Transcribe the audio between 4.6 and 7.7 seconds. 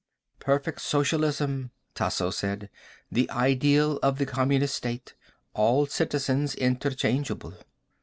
state. All citizens interchangeable."